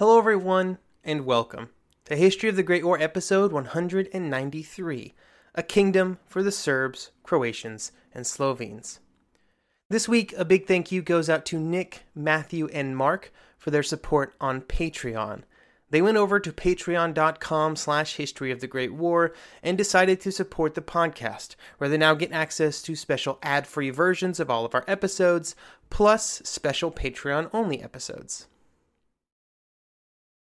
[0.00, 1.68] Hello, everyone, and welcome
[2.06, 5.12] to History of the Great War, episode 193
[5.54, 9.00] A Kingdom for the Serbs, Croatians, and Slovenes.
[9.90, 13.82] This week, a big thank you goes out to Nick, Matthew, and Mark for their
[13.82, 15.42] support on Patreon.
[15.90, 20.76] They went over to patreon.com slash history of the Great War and decided to support
[20.76, 24.84] the podcast, where they now get access to special ad-free versions of all of our
[24.88, 25.54] episodes,
[25.90, 28.46] plus special Patreon-only episodes.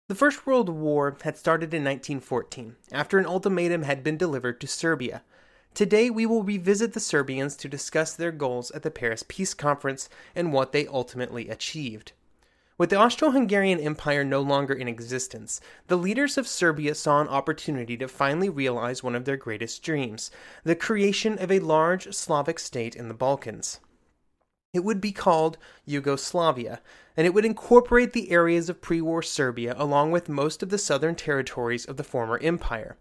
[0.08, 4.66] The First World War had started in 1914, after an ultimatum had been delivered to
[4.66, 5.22] Serbia.
[5.74, 10.08] Today, we will revisit the Serbians to discuss their goals at the Paris Peace Conference
[10.34, 12.12] and what they ultimately achieved.
[12.78, 17.28] With the Austro Hungarian Empire no longer in existence, the leaders of Serbia saw an
[17.28, 20.30] opportunity to finally realize one of their greatest dreams
[20.64, 23.78] the creation of a large Slavic state in the Balkans.
[24.74, 26.82] It would be called Yugoslavia,
[27.16, 30.76] and it would incorporate the areas of pre war Serbia along with most of the
[30.76, 32.98] southern territories of the former empire.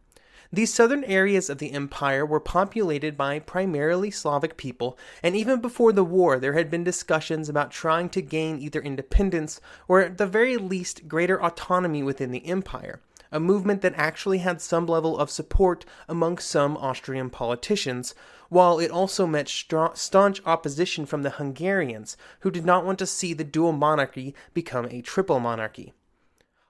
[0.50, 5.92] These southern areas of the empire were populated by primarily Slavic people, and even before
[5.92, 10.26] the war, there had been discussions about trying to gain either independence or, at the
[10.26, 15.30] very least, greater autonomy within the empire, a movement that actually had some level of
[15.30, 18.16] support among some Austrian politicians,
[18.50, 23.34] while it also met staunch opposition from the Hungarians, who did not want to see
[23.34, 25.94] the dual monarchy become a triple monarchy.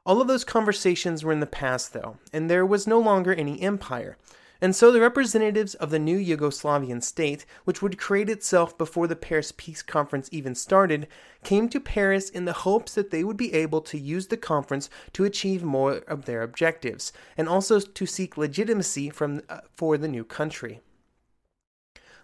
[0.06, 3.62] All of those conversations were in the past, though, and there was no longer any
[3.62, 4.18] empire.
[4.60, 9.16] And so the representatives of the new Yugoslavian state, which would create itself before the
[9.16, 11.08] Paris Peace Conference even started,
[11.44, 14.90] came to Paris in the hopes that they would be able to use the conference
[15.14, 20.08] to achieve more of their objectives, and also to seek legitimacy from, uh, for the
[20.08, 20.82] new country.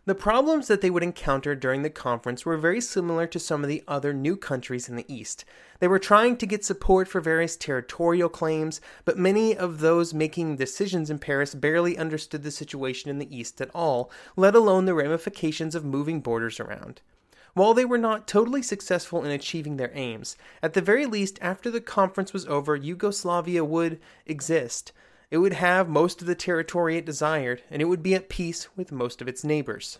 [0.06, 3.69] The problems that they would encounter during the conference were very similar to some of
[3.69, 5.46] the other new countries in the East.
[5.80, 10.58] They were trying to get support for various territorial claims, but many of those making
[10.58, 14.94] decisions in Paris barely understood the situation in the East at all, let alone the
[14.94, 17.00] ramifications of moving borders around.
[17.53, 21.72] While they were not totally successful in achieving their aims, at the very least, after
[21.72, 24.91] the conference was over, Yugoslavia would exist.
[25.33, 28.67] It would have most of the territory it desired, and it would be at peace
[28.75, 29.97] with most of its neighbors.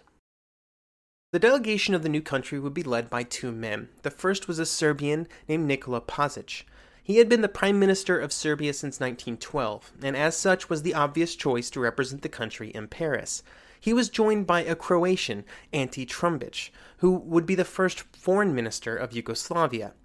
[1.32, 3.90] The delegation of the new country would be led by two men.
[4.04, 6.66] The first was a Serbian named Nikola Pasic.
[7.02, 10.94] He had been the Prime Minister of Serbia since 1912, and as such was the
[10.94, 13.42] obvious choice to represent the country in Paris.
[13.80, 18.96] He was joined by a Croatian, Ante Trumbic, who would be the first foreign minister
[18.96, 19.96] of Yugoslavia.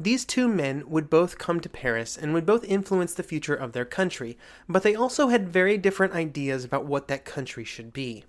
[0.00, 3.72] These two men would both come to Paris and would both influence the future of
[3.72, 4.38] their country,
[4.68, 8.24] but they also had very different ideas about what that country should be.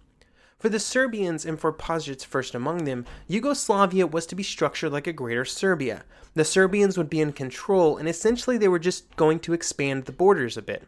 [0.58, 5.06] For the Serbians and for Pasic first among them, Yugoslavia was to be structured like
[5.06, 6.06] a greater Serbia.
[6.34, 10.12] The Serbians would be in control, and essentially they were just going to expand the
[10.12, 10.88] borders a bit.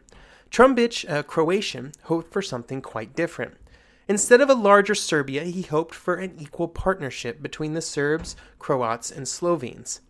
[0.50, 3.54] Trumbic, a Croatian, hoped for something quite different.
[4.08, 9.12] Instead of a larger Serbia, he hoped for an equal partnership between the Serbs, Croats,
[9.12, 10.00] and Slovenes.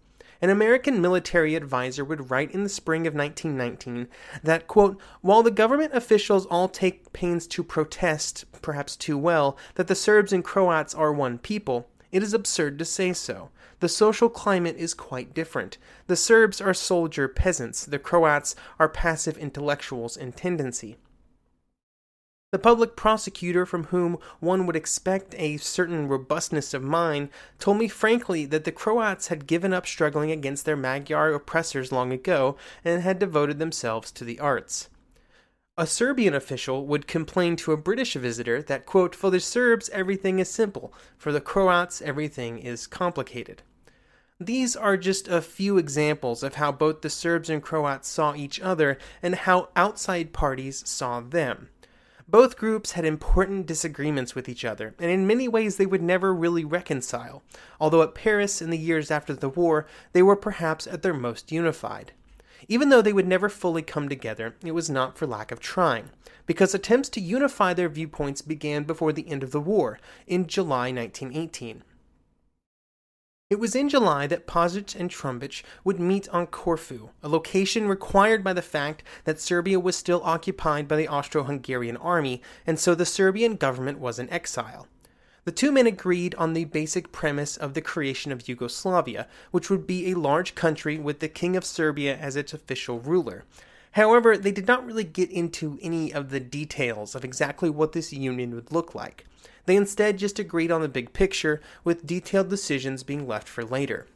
[0.42, 4.08] An American military advisor would write in the spring of 1919
[4.42, 9.86] that, quote, while the government officials all take pains to protest, perhaps too well, that
[9.86, 13.50] the Serbs and Croats are one people, it is absurd to say so.
[13.78, 15.78] The social climate is quite different.
[16.08, 20.96] The Serbs are soldier peasants, the Croats are passive intellectuals in tendency.
[22.52, 27.88] The public prosecutor, from whom one would expect a certain robustness of mind, told me
[27.88, 33.00] frankly that the Croats had given up struggling against their Magyar oppressors long ago and
[33.00, 34.90] had devoted themselves to the arts.
[35.78, 40.38] A Serbian official would complain to a British visitor that, quote, for the Serbs everything
[40.38, 43.62] is simple, for the Croats everything is complicated.
[44.38, 48.60] These are just a few examples of how both the Serbs and Croats saw each
[48.60, 51.70] other and how outside parties saw them.
[52.32, 56.32] Both groups had important disagreements with each other, and in many ways they would never
[56.32, 57.42] really reconcile,
[57.78, 61.52] although at Paris in the years after the war they were perhaps at their most
[61.52, 62.12] unified.
[62.68, 66.08] Even though they would never fully come together, it was not for lack of trying,
[66.46, 70.90] because attempts to unify their viewpoints began before the end of the war, in July
[70.90, 71.82] 1918.
[73.52, 78.42] It was in July that Pasic and Trumbic would meet on Corfu, a location required
[78.42, 82.94] by the fact that Serbia was still occupied by the Austro Hungarian army, and so
[82.94, 84.88] the Serbian government was in exile.
[85.44, 89.86] The two men agreed on the basic premise of the creation of Yugoslavia, which would
[89.86, 93.44] be a large country with the King of Serbia as its official ruler.
[93.90, 98.14] However, they did not really get into any of the details of exactly what this
[98.14, 99.26] union would look like.
[99.66, 104.06] They instead just agreed on the big picture, with detailed decisions being left for later.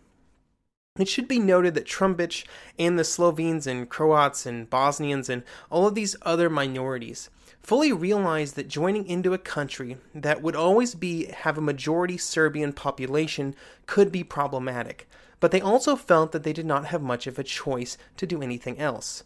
[0.99, 2.47] It should be noted that Trumbic
[2.79, 7.29] and the Slovenes and Croats and Bosnians and all of these other minorities
[7.63, 12.73] fully realized that joining into a country that would always be have a majority Serbian
[12.73, 13.55] population
[13.87, 15.09] could be problematic,
[15.41, 18.41] but they also felt that they did not have much of a choice to do
[18.41, 19.25] anything else.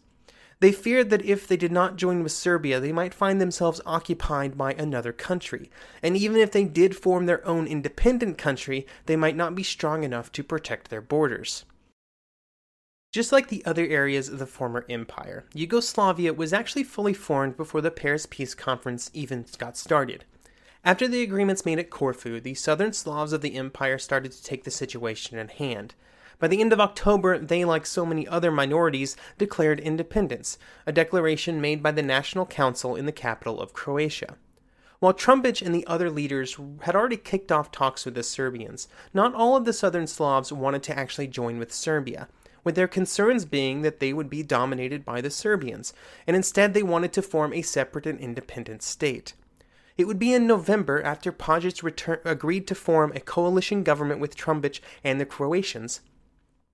[0.60, 4.58] They feared that if they did not join with Serbia, they might find themselves occupied
[4.58, 5.70] by another country,
[6.02, 10.04] and even if they did form their own independent country, they might not be strong
[10.04, 11.64] enough to protect their borders.
[13.10, 17.80] Just like the other areas of the former empire, Yugoslavia was actually fully formed before
[17.80, 20.24] the Paris Peace Conference even got started.
[20.84, 24.64] After the agreements made at Corfu, the southern Slavs of the empire started to take
[24.64, 25.94] the situation in hand.
[26.40, 31.60] By the end of October, they, like so many other minorities, declared independence, a declaration
[31.60, 34.36] made by the National Council in the capital of Croatia.
[34.98, 39.34] While Trumbic and the other leaders had already kicked off talks with the Serbians, not
[39.34, 42.28] all of the southern Slavs wanted to actually join with Serbia
[42.64, 45.92] with their concerns being that they would be dominated by the Serbians,
[46.26, 49.34] and instead they wanted to form a separate and independent state.
[49.96, 54.36] It would be in November, after Pasic return- agreed to form a coalition government with
[54.36, 56.00] Trumbic and the Croatians,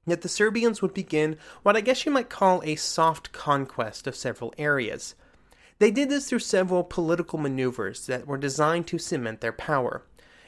[0.06, 4.16] that the Serbians would begin what I guess you might call a soft conquest of
[4.16, 5.14] several areas.
[5.78, 10.02] They did this through several political maneuvers that were designed to cement their power.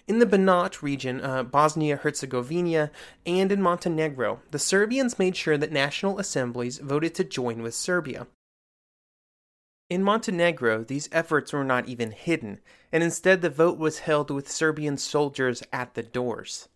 [0.07, 2.91] In the Banat region, uh, Bosnia Herzegovina,
[3.27, 8.27] and in Montenegro, the Serbians made sure that national assemblies voted to join with Serbia.
[9.91, 14.51] In Montenegro, these efforts were not even hidden, and instead the vote was held with
[14.51, 16.69] Serbian soldiers at the doors.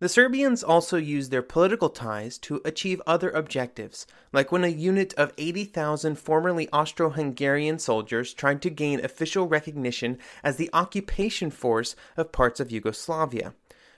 [0.00, 5.12] The Serbians also used their political ties to achieve other objectives, like when a unit
[5.18, 11.96] of 80,000 formerly Austro Hungarian soldiers tried to gain official recognition as the occupation force
[12.16, 13.52] of parts of Yugoslavia.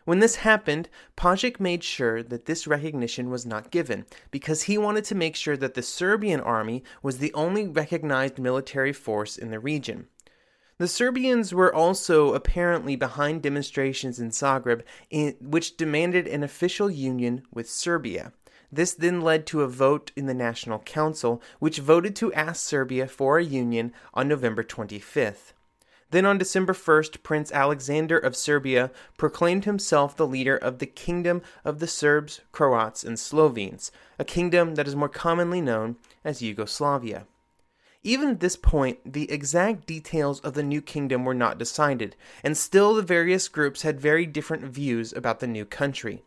[0.04, 5.04] When this happened, Pasic made sure that this recognition was not given, because he wanted
[5.04, 9.60] to make sure that the Serbian army was the only recognized military force in the
[9.60, 10.08] region.
[10.82, 17.44] The Serbians were also apparently behind demonstrations in Zagreb, in, which demanded an official union
[17.54, 18.32] with Serbia.
[18.72, 23.06] This then led to a vote in the National Council, which voted to ask Serbia
[23.06, 25.52] for a union on November 25th.
[26.10, 31.42] Then on December 1st, Prince Alexander of Serbia proclaimed himself the leader of the Kingdom
[31.64, 37.28] of the Serbs, Croats, and Slovenes, a kingdom that is more commonly known as Yugoslavia.
[38.04, 42.56] Even at this point, the exact details of the new kingdom were not decided, and
[42.56, 46.22] still the various groups had very different views about the new country.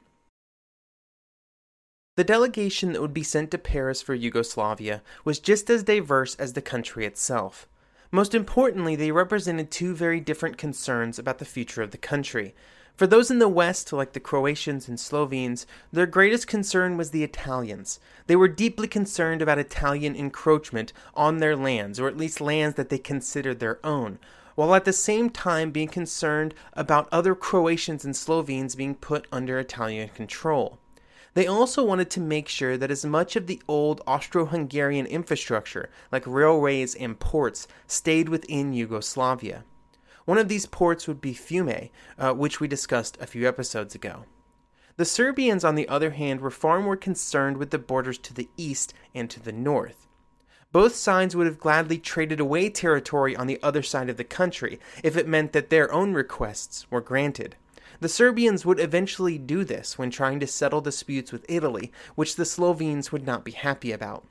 [2.15, 6.53] The delegation that would be sent to Paris for Yugoslavia was just as diverse as
[6.53, 7.67] the country itself.
[8.10, 12.55] Most importantly, they represented two very different concerns about the future of the country.
[12.95, 17.25] For those in the West, like the Croatians and Slovenes, their greatest concern was the
[17.25, 17.99] Italians.
[18.27, 22.87] They were deeply concerned about Italian encroachment on their lands, or at least lands that
[22.87, 24.17] they considered their own,
[24.55, 29.59] while at the same time being concerned about other Croatians and Slovenes being put under
[29.59, 30.79] Italian control.
[31.33, 35.89] They also wanted to make sure that as much of the old Austro Hungarian infrastructure,
[36.13, 39.65] like railways and ports, stayed within Yugoslavia.
[40.25, 44.25] One of these ports would be Fiume, uh, which we discussed a few episodes ago.
[44.98, 48.50] The Serbians, on the other hand, were far more concerned with the borders to the
[48.58, 50.08] east and to the north.
[50.72, 54.79] Both sides would have gladly traded away territory on the other side of the country
[55.03, 57.55] if it meant that their own requests were granted.
[58.00, 62.46] The Serbians would eventually do this when trying to settle disputes with Italy, which the
[62.46, 64.25] Slovenes would not be happy about.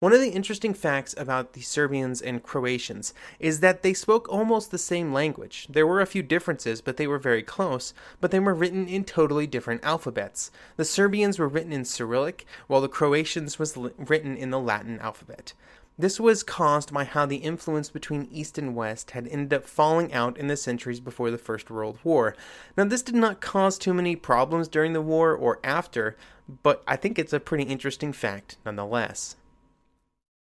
[0.00, 4.70] One of the interesting facts about the Serbians and Croatians is that they spoke almost
[4.70, 5.66] the same language.
[5.68, 9.04] There were a few differences, but they were very close, but they were written in
[9.04, 10.50] totally different alphabets.
[10.78, 15.52] The Serbians were written in Cyrillic, while the Croatians was written in the Latin alphabet.
[15.98, 20.14] This was caused by how the influence between East and West had ended up falling
[20.14, 22.34] out in the centuries before the First World War.
[22.74, 26.16] Now, this did not cause too many problems during the war or after,
[26.62, 29.36] but I think it's a pretty interesting fact nonetheless.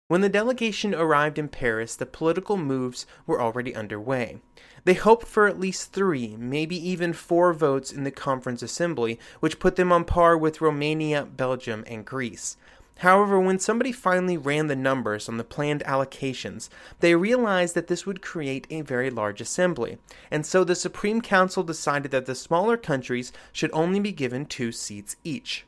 [0.07, 4.39] When the delegation arrived in Paris, the political moves were already underway.
[4.83, 9.57] They hoped for at least three, maybe even four votes in the Conference Assembly, which
[9.57, 12.55] put them on par with Romania, Belgium, and Greece.
[12.99, 16.69] However, when somebody finally ran the numbers on the planned allocations,
[16.99, 19.97] they realized that this would create a very large assembly,
[20.29, 24.71] and so the Supreme Council decided that the smaller countries should only be given two
[24.71, 25.65] seats each.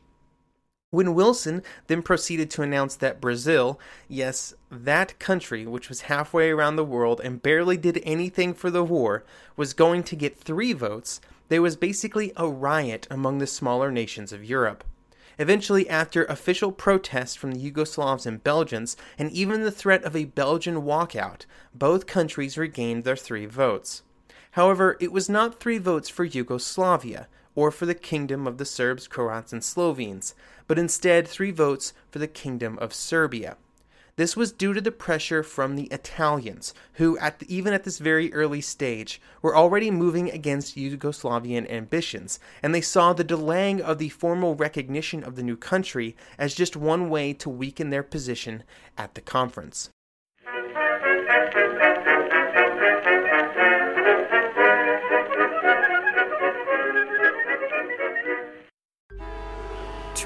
[0.89, 3.77] When Wilson then proceeded to announce that Brazil,
[4.07, 8.85] yes, that country which was halfway around the world and barely did anything for the
[8.85, 9.25] war,
[9.57, 14.31] was going to get three votes, there was basically a riot among the smaller nations
[14.31, 14.85] of Europe.
[15.37, 20.23] Eventually, after official protests from the Yugoslavs and Belgians, and even the threat of a
[20.23, 24.03] Belgian walkout, both countries regained their three votes.
[24.51, 27.27] However, it was not three votes for Yugoslavia,
[27.57, 30.35] or for the kingdom of the Serbs, Croats, and Slovenes,
[30.67, 33.57] but instead three votes for the kingdom of Serbia.
[34.15, 37.97] This was due to the pressure from the Italians, who, at the, even at this
[37.97, 43.97] very early stage, were already moving against Yugoslavian ambitions, and they saw the delaying of
[43.97, 48.61] the formal recognition of the new country as just one way to weaken their position
[48.99, 49.89] at the conference.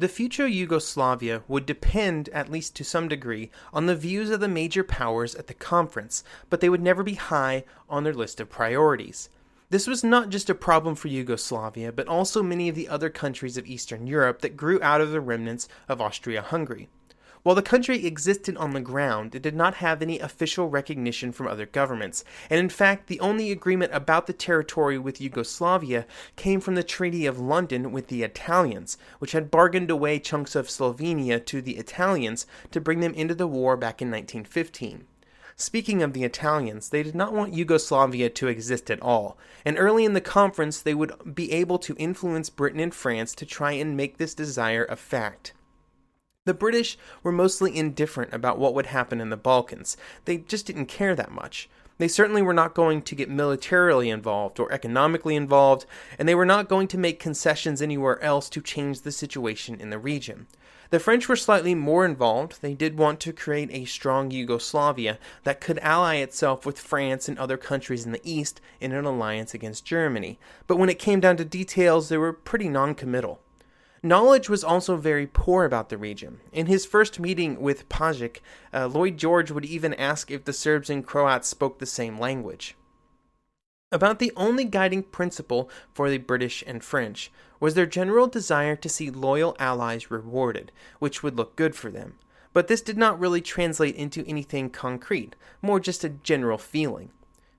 [0.00, 4.48] The future Yugoslavia would depend, at least to some degree, on the views of the
[4.48, 8.48] major powers at the conference, but they would never be high on their list of
[8.48, 9.28] priorities.
[9.68, 13.58] This was not just a problem for Yugoslavia, but also many of the other countries
[13.58, 16.88] of Eastern Europe that grew out of the remnants of Austria Hungary.
[17.42, 21.46] While the country existed on the ground, it did not have any official recognition from
[21.46, 26.06] other governments, and in fact, the only agreement about the territory with Yugoslavia
[26.36, 30.68] came from the Treaty of London with the Italians, which had bargained away chunks of
[30.68, 35.06] Slovenia to the Italians to bring them into the war back in 1915.
[35.56, 40.04] Speaking of the Italians, they did not want Yugoslavia to exist at all, and early
[40.04, 43.96] in the conference they would be able to influence Britain and France to try and
[43.96, 45.54] make this desire a fact.
[46.46, 49.98] The British were mostly indifferent about what would happen in the Balkans.
[50.24, 51.68] They just didn't care that much.
[51.98, 55.84] They certainly were not going to get militarily involved or economically involved,
[56.18, 59.90] and they were not going to make concessions anywhere else to change the situation in
[59.90, 60.46] the region.
[60.88, 62.62] The French were slightly more involved.
[62.62, 67.38] They did want to create a strong Yugoslavia that could ally itself with France and
[67.38, 70.38] other countries in the East in an alliance against Germany.
[70.66, 73.40] But when it came down to details, they were pretty non committal.
[74.02, 76.40] Knowledge was also very poor about the region.
[76.52, 78.38] In his first meeting with Pasic,
[78.72, 82.76] uh, Lloyd George would even ask if the Serbs and Croats spoke the same language.
[83.92, 88.88] About the only guiding principle for the British and French was their general desire to
[88.88, 92.14] see loyal allies rewarded, which would look good for them.
[92.54, 97.10] But this did not really translate into anything concrete, more just a general feeling.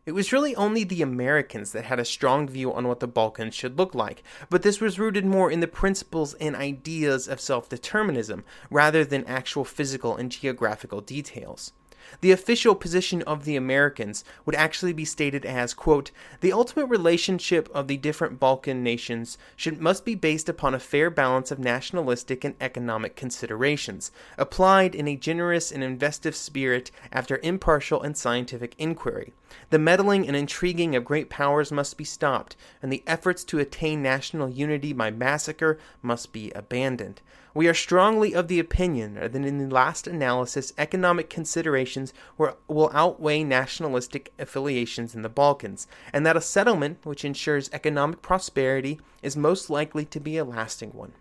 [0.03, 3.53] It was really only the Americans that had a strong view on what the Balkans
[3.53, 7.69] should look like, but this was rooted more in the principles and ideas of self
[7.69, 11.71] determinism rather than actual physical and geographical details.
[12.21, 17.69] The official position of the Americans would actually be stated as, quote, the ultimate relationship
[17.73, 22.43] of the different Balkan nations should must be based upon a fair balance of nationalistic
[22.43, 29.33] and economic considerations, applied in a generous and investive spirit after impartial and scientific inquiry.
[29.69, 34.01] The meddling and intriguing of great powers must be stopped, and the efforts to attain
[34.01, 37.21] national unity by massacre must be abandoned.
[37.53, 42.57] We are strongly of the opinion that in the last analysis economic considerations aspirations were,
[42.67, 48.99] will outweigh nationalistic affiliations in the Balkans, and that a settlement which ensures economic prosperity
[49.21, 51.13] is most likely to be a lasting one.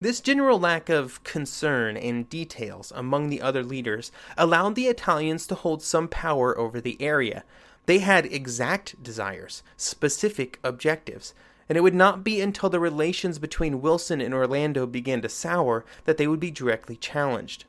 [0.00, 5.54] This general lack of concern in details among the other leaders allowed the Italians to
[5.54, 7.44] hold some power over the area.
[7.84, 11.34] They had exact desires, specific objectives,
[11.68, 15.84] and it would not be until the relations between Wilson and Orlando began to sour
[16.04, 17.66] that they would be directly challenged.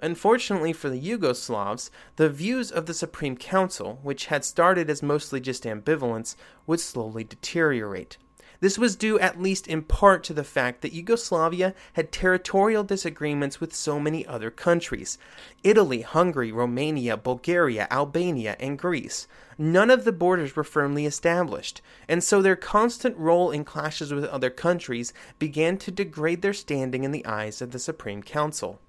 [0.00, 5.40] Unfortunately for the Yugoslavs, the views of the Supreme Council, which had started as mostly
[5.40, 6.36] just ambivalence,
[6.68, 8.16] would slowly deteriorate.
[8.60, 13.60] This was due at least in part to the fact that Yugoslavia had territorial disagreements
[13.60, 15.18] with so many other countries
[15.62, 19.26] Italy, Hungary, Romania, Bulgaria, Albania, and Greece.
[19.58, 24.24] None of the borders were firmly established, and so their constant role in clashes with
[24.24, 28.80] other countries began to degrade their standing in the eyes of the Supreme Council.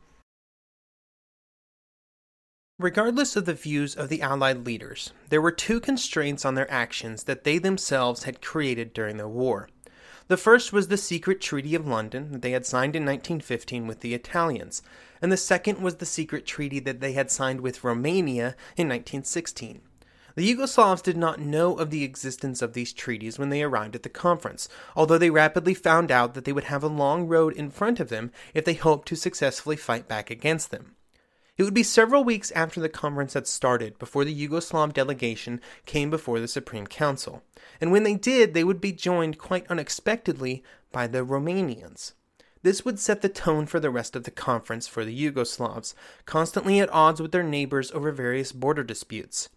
[2.81, 7.23] Regardless of the views of the Allied leaders, there were two constraints on their actions
[7.23, 9.67] that they themselves had created during the war.
[10.29, 13.99] The first was the secret Treaty of London that they had signed in 1915 with
[13.99, 14.81] the Italians,
[15.21, 19.81] and the second was the secret treaty that they had signed with Romania in 1916.
[20.35, 24.03] The Yugoslavs did not know of the existence of these treaties when they arrived at
[24.03, 27.71] the conference, although they rapidly found out that they would have a long road in
[27.71, 30.95] front of them if they hoped to successfully fight back against them.
[31.59, 36.09] It would be several weeks after the conference had started before the Yugoslav delegation came
[36.09, 37.43] before the Supreme Council,
[37.81, 40.63] and when they did, they would be joined quite unexpectedly
[40.93, 42.13] by the Romanians.
[42.63, 45.93] This would set the tone for the rest of the conference for the Yugoslavs,
[46.25, 49.49] constantly at odds with their neighbors over various border disputes.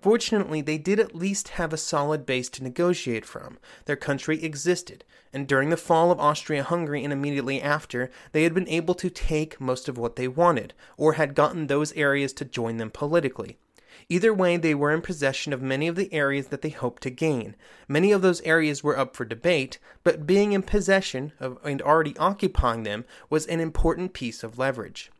[0.00, 3.58] Fortunately, they did at least have a solid base to negotiate from.
[3.86, 8.54] Their country existed, and during the fall of Austria Hungary and immediately after, they had
[8.54, 12.44] been able to take most of what they wanted, or had gotten those areas to
[12.44, 13.58] join them politically.
[14.08, 17.10] Either way, they were in possession of many of the areas that they hoped to
[17.10, 17.56] gain.
[17.88, 22.16] Many of those areas were up for debate, but being in possession of and already
[22.18, 25.10] occupying them was an important piece of leverage.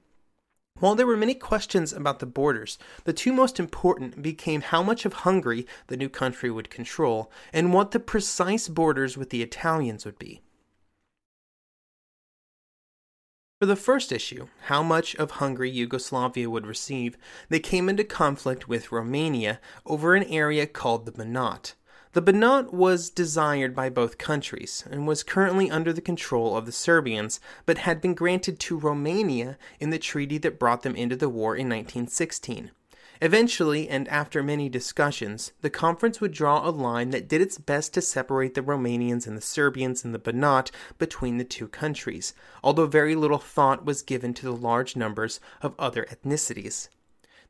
[0.78, 5.06] While there were many questions about the borders, the two most important became how much
[5.06, 10.04] of Hungary the new country would control and what the precise borders with the Italians
[10.04, 10.42] would be.
[13.58, 17.16] For the first issue, how much of Hungary Yugoslavia would receive,
[17.48, 21.72] they came into conflict with Romania over an area called the Banat.
[22.16, 26.72] The Banat was desired by both countries and was currently under the control of the
[26.72, 31.28] Serbians, but had been granted to Romania in the treaty that brought them into the
[31.28, 32.70] war in 1916.
[33.20, 37.92] Eventually, and after many discussions, the conference would draw a line that did its best
[37.92, 42.32] to separate the Romanians and the Serbians in the Banat between the two countries,
[42.64, 46.88] although very little thought was given to the large numbers of other ethnicities.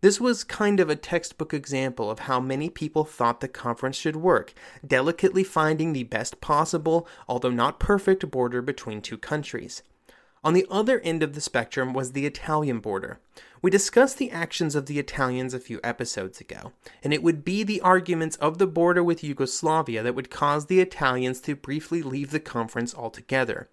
[0.00, 4.16] This was kind of a textbook example of how many people thought the conference should
[4.16, 4.52] work,
[4.86, 9.82] delicately finding the best possible, although not perfect, border between two countries.
[10.44, 13.18] On the other end of the spectrum was the Italian border.
[13.62, 17.64] We discussed the actions of the Italians a few episodes ago, and it would be
[17.64, 22.30] the arguments of the border with Yugoslavia that would cause the Italians to briefly leave
[22.30, 23.68] the conference altogether.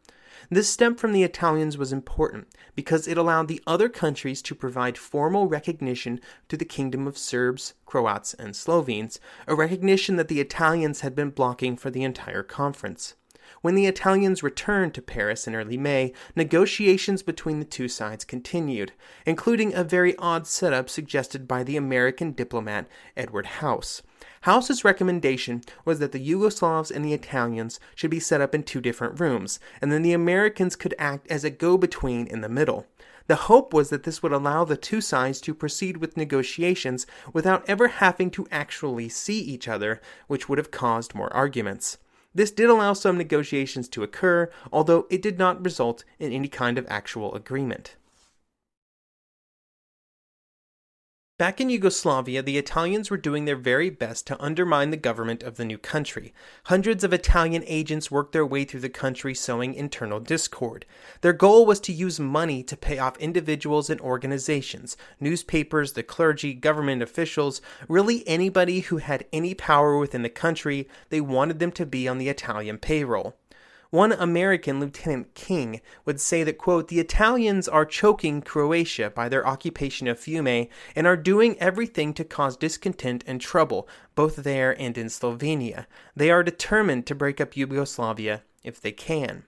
[0.50, 4.98] This step from the Italians was important because it allowed the other countries to provide
[4.98, 11.02] formal recognition to the kingdom of Serbs, Croats, and Slovenes, a recognition that the Italians
[11.02, 13.16] had been blocking for the entire conference.
[13.62, 18.92] When the Italians returned to Paris in early May, negotiations between the two sides continued,
[19.26, 24.02] including a very odd setup suggested by the American diplomat Edward House.
[24.44, 28.82] House's recommendation was that the Yugoslavs and the Italians should be set up in two
[28.82, 32.86] different rooms, and then the Americans could act as a go between in the middle.
[33.28, 37.64] The hope was that this would allow the two sides to proceed with negotiations without
[37.70, 41.98] ever having to actually see each other, which would have caused more arguments.
[42.36, 46.78] This did allow some negotiations to occur, although it did not result in any kind
[46.78, 47.96] of actual agreement.
[51.39, 55.58] Back in Yugoslavia, the Italians were doing their very best to undermine the government of
[55.58, 56.32] the new country.
[56.65, 60.86] Hundreds of Italian agents worked their way through the country sowing internal discord.
[61.22, 66.54] Their goal was to use money to pay off individuals and organizations, newspapers, the clergy,
[66.54, 71.86] government officials, really anybody who had any power within the country, they wanted them to
[71.88, 73.38] be on the Italian payroll.
[73.94, 79.46] One American, Lieutenant King, would say that, quote, the Italians are choking Croatia by their
[79.46, 84.98] occupation of Fiume and are doing everything to cause discontent and trouble, both there and
[84.98, 85.86] in Slovenia.
[86.16, 89.44] They are determined to break up Yugoslavia if they can.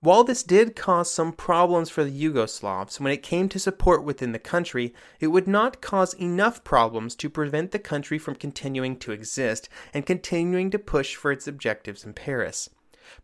[0.00, 4.32] While this did cause some problems for the Yugoslavs when it came to support within
[4.32, 9.12] the country, it would not cause enough problems to prevent the country from continuing to
[9.12, 12.70] exist and continuing to push for its objectives in Paris.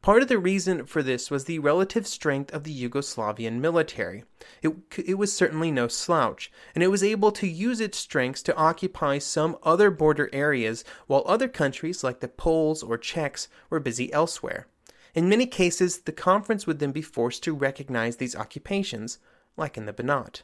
[0.03, 4.25] Part of the reason for this was the relative strength of the Yugoslavian military.
[4.63, 8.57] It, it was certainly no slouch, and it was able to use its strengths to
[8.57, 14.13] occupy some other border areas while other countries like the Poles or Czechs were busy
[14.13, 14.67] elsewhere.
[15.15, 19.19] In many cases, the conference would then be forced to recognize these occupations,
[19.57, 20.43] like in the Banat.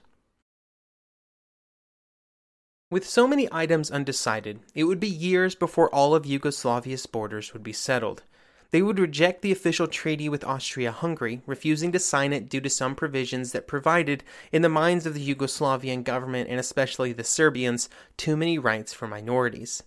[2.90, 7.62] With so many items undecided, it would be years before all of Yugoslavia's borders would
[7.62, 8.24] be settled.
[8.70, 12.70] They would reject the official treaty with Austria Hungary, refusing to sign it due to
[12.70, 17.88] some provisions that provided, in the minds of the Yugoslavian government and especially the Serbians,
[18.16, 19.82] too many rights for minorities.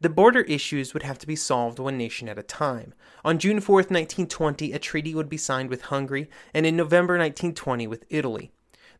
[0.00, 2.94] The border issues would have to be solved one nation at a time.
[3.24, 7.86] On June 4, 1920, a treaty would be signed with Hungary, and in November 1920
[7.86, 8.50] with Italy.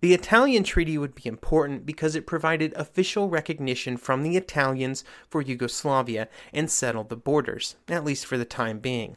[0.00, 5.40] The Italian treaty would be important because it provided official recognition from the Italians for
[5.40, 9.16] Yugoslavia and settled the borders, at least for the time being.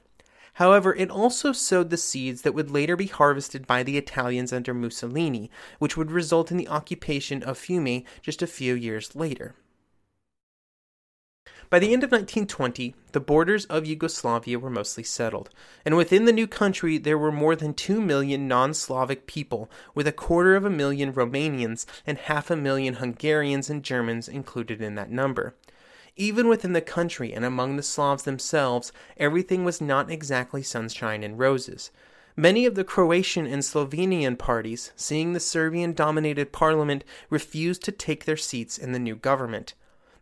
[0.54, 4.74] However, it also sowed the seeds that would later be harvested by the Italians under
[4.74, 9.56] Mussolini, which would result in the occupation of Fiume just a few years later.
[11.70, 15.52] By the end of 1920, the borders of Yugoslavia were mostly settled,
[15.86, 20.08] and within the new country there were more than 2 million non Slavic people, with
[20.08, 24.96] a quarter of a million Romanians and half a million Hungarians and Germans included in
[24.96, 25.54] that number.
[26.16, 31.38] Even within the country and among the Slavs themselves, everything was not exactly sunshine and
[31.38, 31.92] roses.
[32.36, 38.26] Many of the Croatian and Slovenian parties, seeing the Serbian dominated parliament, refused to take
[38.26, 39.76] their seats in the new government.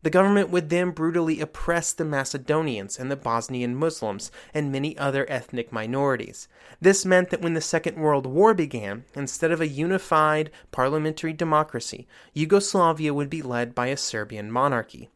[0.03, 5.25] The government would then brutally oppress the Macedonians and the Bosnian Muslims and many other
[5.29, 6.47] ethnic minorities.
[6.79, 12.07] This meant that when the Second World War began, instead of a unified parliamentary democracy,
[12.33, 15.10] Yugoslavia would be led by a Serbian monarchy.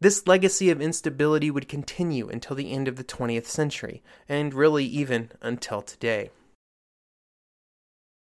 [0.00, 4.84] This legacy of instability would continue until the end of the 20th century, and really
[4.84, 6.30] even until today.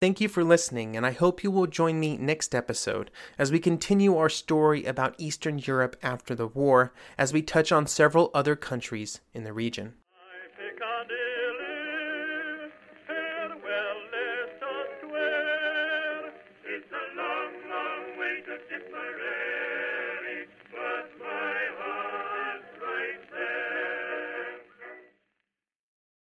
[0.01, 3.59] Thank you for listening, and I hope you will join me next episode as we
[3.59, 8.55] continue our story about Eastern Europe after the war, as we touch on several other
[8.55, 9.95] countries in the region.